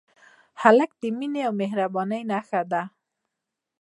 [0.61, 2.81] هلک د مینې او مهربانۍ نښه ده.